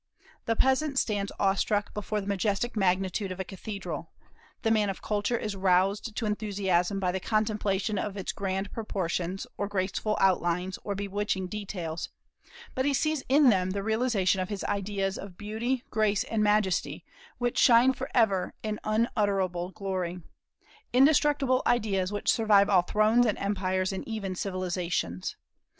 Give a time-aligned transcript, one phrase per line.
[0.45, 4.09] The peasant stands awe struck before the majestic magnitude of a cathedral;
[4.63, 9.45] the man of culture is roused to enthusiasm by the contemplation of its grand proportions,
[9.59, 12.09] or graceful outlines, or bewitching details,
[12.73, 17.05] because he sees in them the realization of his ideas of beauty, grace, and majesty,
[17.37, 20.19] which shine forever in unutterable glory,
[20.91, 25.35] indestructible ideas which survive all thrones and empires, and even civilizations.